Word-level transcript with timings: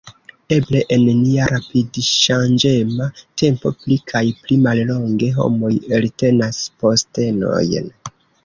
Eble 0.55 0.79
en 0.95 1.03
nia 1.17 1.49
rapidŝanĝema 1.51 3.09
tempo 3.43 3.73
pli 3.83 3.99
kaj 4.13 4.25
pli 4.41 4.59
mallonge 4.65 5.33
homoj 5.39 5.73
eltenas 5.99 6.67
postenojn. 6.83 7.97